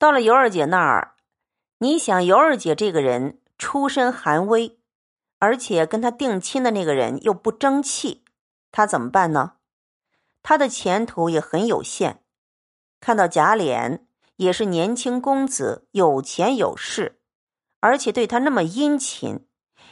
[0.00, 1.12] 到了尤二姐那儿，
[1.80, 4.78] 你想尤二姐这个人出身寒微，
[5.38, 8.24] 而且跟她定亲的那个人又不争气，
[8.72, 9.56] 她怎么办呢？
[10.42, 12.22] 她的前途也很有限。
[12.98, 14.00] 看到贾琏
[14.36, 17.20] 也是年轻公子，有钱有势，
[17.80, 19.46] 而且对他那么殷勤，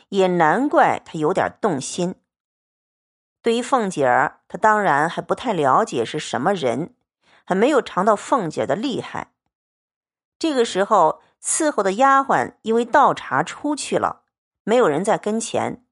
[0.09, 2.15] 也难怪他有点动心。
[3.43, 6.95] 对于凤姐儿，他当然还不太了解是什么人，
[7.45, 9.35] 还没有尝到凤姐的厉害。
[10.39, 14.23] 这个时候，伺候的丫鬟因为倒茶出去了，
[14.63, 15.85] 没有人在跟前，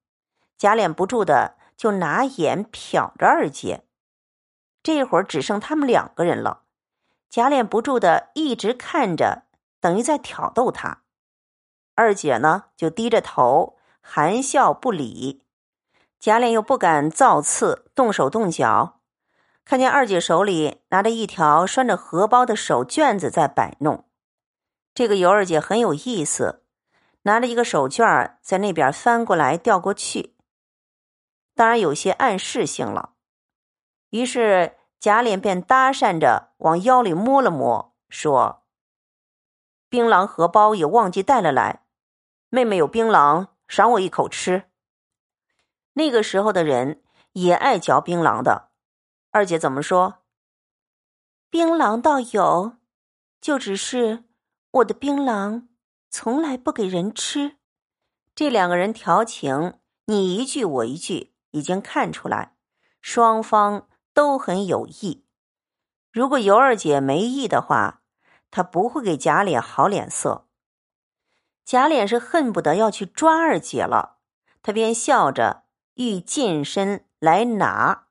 [0.57, 3.85] 贾琏不住的就拿眼瞟着二姐。
[4.83, 6.63] 这会儿只剩他们两个人了，
[7.29, 9.43] 贾琏不住的一直看着，
[9.81, 11.03] 等于在挑逗他。
[11.97, 15.43] 二姐呢，就低着头含笑不理。
[16.21, 19.01] 贾琏又不敢造次，动手动脚，
[19.65, 24.05] 看见二姐手里拿着一条拴着荷包的手绢子在摆弄。
[24.97, 26.63] 这个尤二姐很有意思，
[27.25, 30.35] 拿着一个手绢在那边翻过来调过去，
[31.55, 33.13] 当然有些暗示性了。
[34.09, 38.65] 于是贾琏便搭讪着往腰里摸了摸，说
[39.91, 41.85] ：“槟榔荷包也忘记带了来，
[42.49, 44.71] 妹妹有槟榔，赏我一口吃。”
[45.93, 48.71] 那个时候的人也爱嚼槟榔的，
[49.31, 50.23] 二姐怎么说？
[51.51, 52.79] 槟榔倒有，
[53.43, 54.25] 就只是
[54.77, 55.69] 我的槟榔
[56.11, 57.57] 从来不给人吃。
[58.35, 62.57] 这两个人调情，你一句我一句，已经看出来，
[63.01, 65.25] 双方都很有意。
[66.13, 68.03] 如果尤二姐没意的话，
[68.51, 70.47] 她不会给贾琏好脸色。
[71.65, 74.19] 贾琏是恨不得要去抓二姐了，
[74.63, 75.65] 他便笑着。
[75.95, 78.09] 欲近身来拿，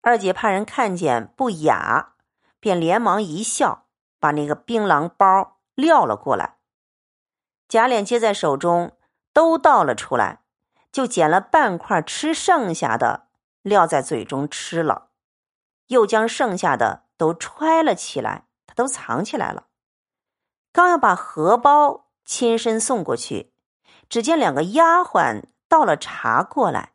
[0.00, 2.14] 二姐怕人看见不雅，
[2.58, 3.86] 便连忙一笑，
[4.18, 6.58] 把那个槟榔包撂了过来。
[7.68, 8.96] 贾琏接在手中，
[9.32, 10.42] 都倒了出来，
[10.90, 13.28] 就捡了半块吃剩下的，
[13.62, 15.08] 撂在嘴中吃了，
[15.86, 19.68] 又将剩下的都揣了起来，他都藏起来了。
[20.72, 23.52] 刚要把荷包亲身送过去，
[24.08, 26.92] 只见两个丫鬟倒了茶过来。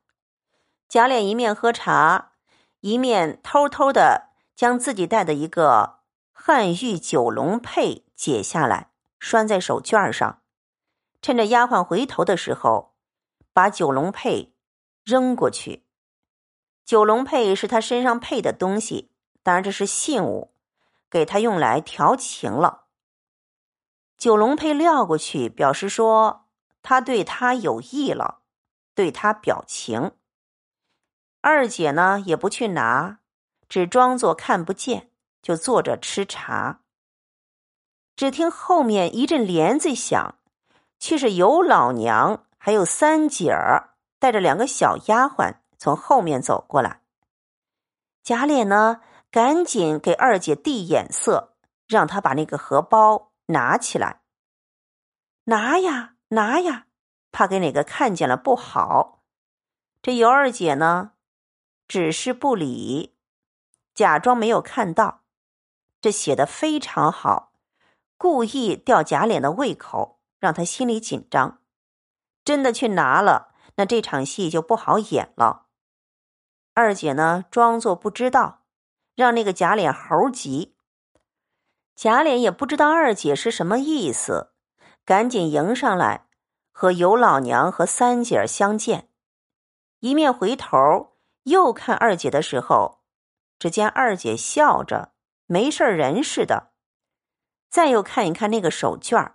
[0.87, 2.33] 贾琏一面喝茶，
[2.79, 5.99] 一面偷偷的将自己带的一个
[6.31, 10.41] 汉玉九龙佩解下来，拴在手绢上。
[11.21, 12.95] 趁着丫鬟回头的时候，
[13.53, 14.53] 把九龙佩
[15.05, 15.85] 扔过去。
[16.83, 19.11] 九龙佩是他身上配的东西，
[19.43, 20.53] 当然这是信物，
[21.09, 22.85] 给他用来调情了。
[24.17, 26.47] 九龙佩撂过去，表示说
[26.81, 28.39] 他对他有意了，
[28.95, 30.13] 对他表情。
[31.41, 33.19] 二姐呢也不去拿，
[33.69, 35.11] 只装作看不见，
[35.41, 36.81] 就坐着吃茶。
[38.17, 40.35] 只听后面一阵帘子响，
[40.99, 47.01] 却是尤老娘还有三姐儿带着两个小丫鬟从后面走过来。
[48.23, 51.53] 贾琏呢赶紧给二姐递眼色，
[51.87, 54.21] 让她把那个荷包拿起来。
[55.45, 56.87] 拿呀拿呀，
[57.31, 59.21] 怕给哪个看见了不好。
[60.01, 61.11] 这尤二姐呢？
[61.87, 63.15] 只是不理，
[63.93, 65.21] 假装没有看到。
[66.01, 67.46] 这写的非常好，
[68.17, 71.61] 故意吊贾琏的胃口，让他心里紧张。
[72.43, 75.67] 真的去拿了，那这场戏就不好演了。
[76.73, 78.63] 二姐呢，装作不知道，
[79.15, 80.75] 让那个贾琏猴急。
[81.95, 84.53] 贾琏也不知道二姐是什么意思，
[85.03, 86.27] 赶紧迎上来
[86.71, 89.09] 和尤老娘和三姐相见，
[89.99, 91.15] 一面回头。
[91.43, 92.99] 又看二姐的时候，
[93.57, 95.13] 只见二姐笑着，
[95.45, 96.71] 没事人似的。
[97.77, 99.33] 再又看一看那个手绢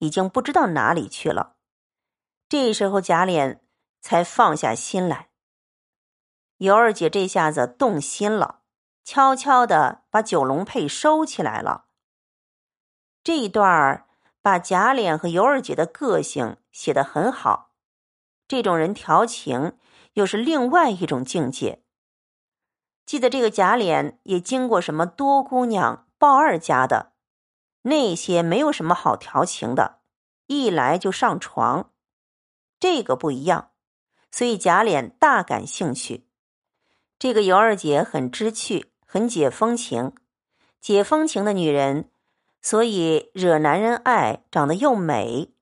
[0.00, 1.56] 已经不知道哪里去了。
[2.46, 3.60] 这时候贾琏
[4.02, 5.30] 才放下心来。
[6.58, 8.60] 尤二姐这下子动心了，
[9.02, 11.86] 悄悄的把九龙佩收起来了。
[13.24, 14.06] 这一段儿
[14.42, 17.70] 把贾琏和尤二姐的个性写得很好。
[18.46, 19.78] 这种人调情。
[20.14, 21.84] 又是另外一种境界。
[23.06, 27.12] 记得这个贾琏也经过什么多姑娘、鲍二家的，
[27.82, 30.00] 那些没有什么好调情的，
[30.46, 31.90] 一来就上床。
[32.80, 33.70] 这个不一样，
[34.30, 36.28] 所以贾琏大感兴趣。
[37.18, 40.12] 这个尤二姐很知趣，很解风情，
[40.80, 42.10] 解风情的女人，
[42.60, 45.54] 所以惹男人爱，长得又美，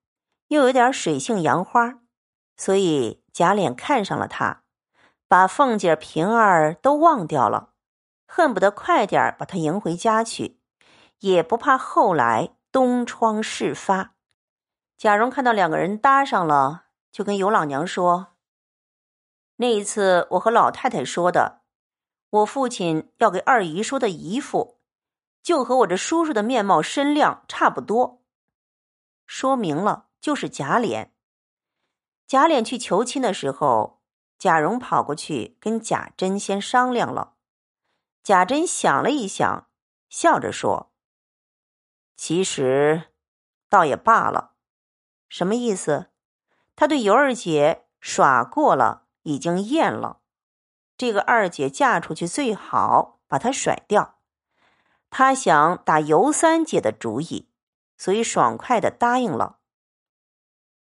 [0.49, 2.01] 又有点水性杨花，
[2.57, 3.23] 所以。
[3.37, 4.63] 贾琏看上了她，
[5.29, 7.75] 把凤姐、平儿都忘掉了，
[8.27, 10.59] 恨不得快点把她迎回家去，
[11.21, 14.15] 也不怕后来东窗事发。
[14.99, 18.35] 贾蓉看到两个人搭上了，就跟尤老娘说
[19.57, 21.63] ：“那一次我和老太太说的，
[22.31, 24.79] 我父亲要给二姨说的姨父，
[25.43, 28.23] 就和我这叔叔的面貌身量差不多。
[29.27, 31.09] 说明了就是贾琏。
[32.27, 34.01] 贾琏去求亲的时候，
[34.39, 37.35] 贾蓉跑过去跟贾珍先商量了。
[38.23, 39.69] 贾珍想了一想，
[40.09, 40.93] 笑着说
[42.17, 43.11] ：‘其实，
[43.69, 44.53] 倒也罢了。’
[45.29, 46.11] 什么意思？
[46.75, 50.21] 他对尤二姐耍过了，已经厌了。
[50.97, 54.19] 这个二姐嫁出去最好，把她甩掉。
[55.11, 57.49] 他想打尤三姐的主意，
[57.97, 59.59] 所以爽快的答应了。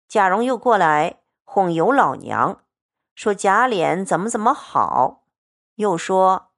[0.08, 2.62] 贾蓉又过来哄尤老娘，
[3.14, 5.24] 说贾琏怎么怎么好，
[5.76, 6.52] 又说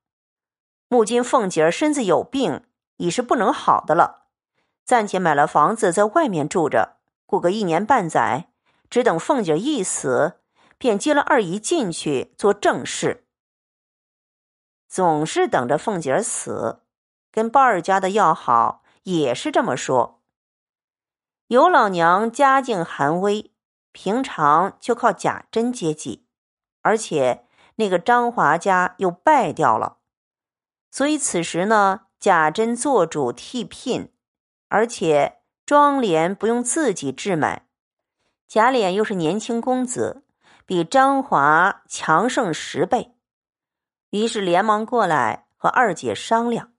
[0.88, 2.64] 目今凤姐儿身子有病，
[2.96, 4.25] 已是不能好的了，
[4.86, 6.96] 暂且买了房子在外面住着。
[7.26, 8.50] 过个一年半载，
[8.88, 10.40] 只等凤姐一死，
[10.78, 13.26] 便接了二姨进去做正事。
[14.86, 16.82] 总是等着凤姐死，
[17.32, 20.22] 跟鲍二家的要好，也是这么说。
[21.48, 23.52] 尤老娘家境寒微，
[23.90, 26.26] 平常就靠贾珍接济，
[26.82, 27.44] 而且
[27.74, 29.98] 那个张华家又败掉了，
[30.92, 34.12] 所以此时呢，贾珍做主替聘，
[34.68, 35.34] 而且。
[35.66, 37.66] 庄莲不用自己置买，
[38.46, 40.22] 贾琏又是年轻公子，
[40.64, 43.16] 比张华强盛十倍，
[44.10, 46.72] 于是连忙过来和二姐商量。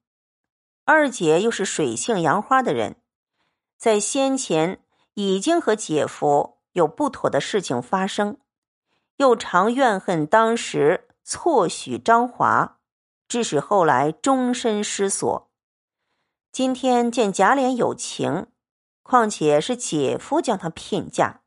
[0.86, 2.96] 二姐又是水性杨花的人，
[3.76, 4.80] 在先前
[5.16, 8.38] 已经和姐夫有不妥的事情发生，
[9.18, 12.78] 又常怨恨当时错许张华，
[13.28, 15.47] 致使后来终身失所。
[16.58, 18.48] 今天见贾琏有情。
[19.04, 21.42] 况且是姐夫将她聘嫁，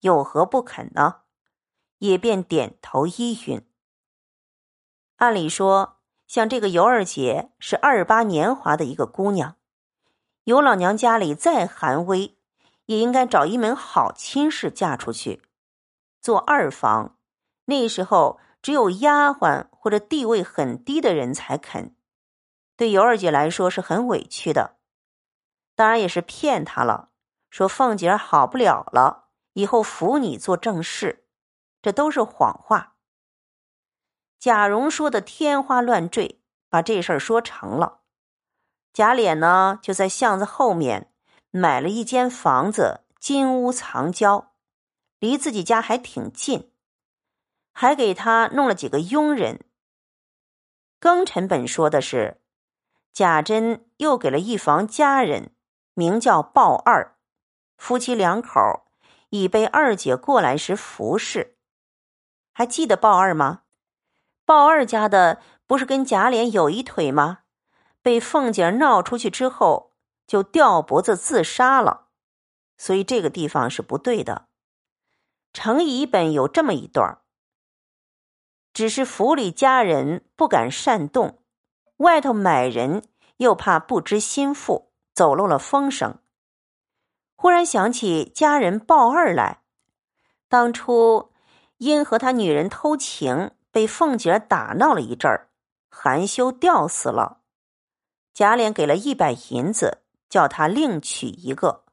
[0.00, 1.16] 有何不肯呢？
[1.98, 3.60] 也便点头依允。
[5.16, 9.56] 按理说，像这个尤二姐是二八年华的一个姑娘，
[10.44, 12.38] 尤老娘家里再寒微，
[12.86, 15.42] 也应该找一门好亲事嫁出去，
[16.22, 17.18] 做二房。
[17.66, 21.94] 那时候只有丫鬟或者地位很低的人才肯。
[22.76, 24.76] 对尤二姐来说是很委屈的。
[25.74, 27.10] 当然也是骗她了，
[27.50, 31.26] 说凤姐好不了了，以后扶你做正事，
[31.82, 32.96] 这都是谎话。
[34.38, 38.02] 贾蓉说的天花乱坠，把这事儿说成了。
[38.92, 41.12] 贾琏呢，就在巷子后面
[41.50, 44.52] 买了一间房子，金屋藏娇，
[45.18, 46.70] 离自己家还挺近，
[47.72, 49.64] 还给他弄了几个佣人。
[51.00, 52.42] 庚辰本说的是，
[53.14, 55.54] 贾珍又给了一房家人。
[55.94, 57.16] 名叫鲍二，
[57.76, 58.88] 夫妻两口
[59.30, 61.56] 已被二姐过来时服侍。
[62.52, 63.62] 还记得鲍二吗？
[64.44, 67.42] 鲍二家的不是跟贾琏有一腿吗？
[68.02, 69.92] 被凤姐闹出去之后，
[70.26, 72.08] 就掉脖子自杀了。
[72.76, 74.48] 所以这个地方是不对的。
[75.52, 77.20] 程乙本有这么一段
[78.72, 81.43] 只是府里家人不敢擅动，
[81.98, 83.02] 外头买人
[83.36, 84.90] 又怕不知心腹。
[85.14, 86.18] 走漏了风声，
[87.36, 89.60] 忽然想起家人鲍二来，
[90.48, 91.30] 当初
[91.76, 95.50] 因和他女人偷情，被凤姐打闹了一阵儿，
[95.88, 97.42] 含羞吊死了。
[98.32, 101.84] 贾琏给了一百银子，叫他另娶一个。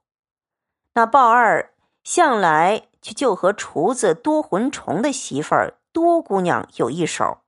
[0.94, 7.42] 那鲍二向来就和厨子多魂虫的媳妇儿多姑娘有一手，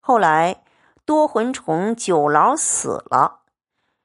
[0.00, 0.64] 后来
[1.06, 3.42] 多魂虫九老死了。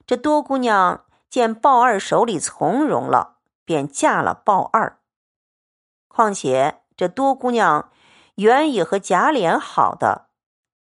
[0.05, 4.99] 这多姑娘见鲍二手里从容了，便嫁了鲍二。
[6.07, 7.89] 况且这多姑娘
[8.35, 10.27] 原也和贾琏好的，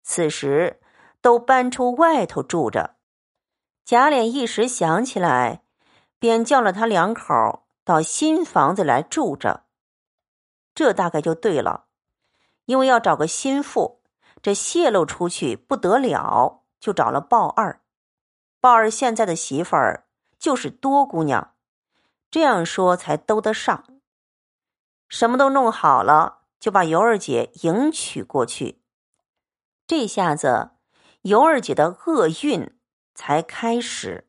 [0.03, 0.81] 此时
[1.19, 2.95] 都搬出外头住着。
[3.83, 5.63] 贾琏一时想起来，
[6.19, 9.63] 便叫了他两口到新房子来住着。
[10.75, 11.85] 这大概就对了，
[12.65, 14.02] 因为要找个心腹，
[14.43, 17.81] 这泄露出去不得了，就找了鲍二。
[18.59, 20.05] 鲍二现在的媳妇儿
[20.37, 21.55] 就是多姑娘，
[22.29, 23.85] 这样说才兜得上。
[25.07, 28.81] 什么都弄好了，就把尤二姐迎娶过去。
[29.87, 30.71] 这下子，
[31.21, 32.69] 尤二姐的厄运
[33.15, 34.27] 才开始。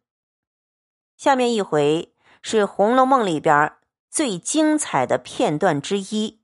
[1.17, 3.77] 下面一回是《红楼梦》里边
[4.11, 6.43] 最精彩的片段之一，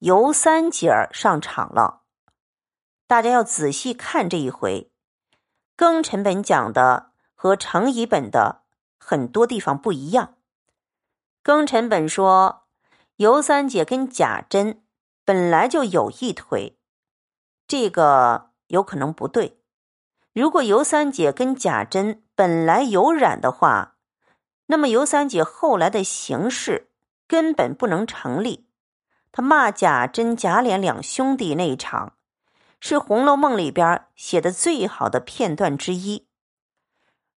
[0.00, 1.97] 尤三姐儿上场了。
[3.08, 4.92] 大家要仔细看这一回，
[5.76, 7.08] 庚辰本讲的。
[7.40, 8.62] 和程乙本的
[8.98, 10.34] 很多地方不一样。
[11.44, 12.64] 庚辰本说
[13.14, 14.82] 尤三姐跟贾珍
[15.24, 16.80] 本来就有一腿，
[17.68, 19.60] 这个有可能不对。
[20.32, 23.94] 如果尤三姐跟贾珍本来有染的话，
[24.66, 26.90] 那么尤三姐后来的行事
[27.28, 28.68] 根本不能成立。
[29.30, 32.14] 他骂贾珍、贾琏两兄弟那一场，
[32.80, 36.28] 是《红楼梦》里边写的最好的片段之一。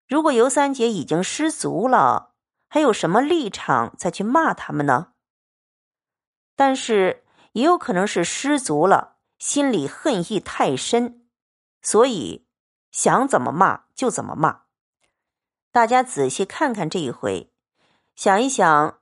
[0.07, 2.35] 如果尤三姐已经失足了，
[2.69, 5.13] 还有什么立场再去骂他们呢？
[6.57, 11.27] 但是也有可能是失足了，心里恨意太深，
[11.83, 12.47] 所以。
[12.91, 14.63] 想怎么骂就怎么骂，
[15.71, 17.53] 大家仔细看看这一回，
[18.17, 18.99] 想一想，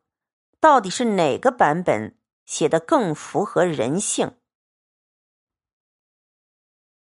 [0.60, 4.36] 到底是哪个版本写的更符合人性？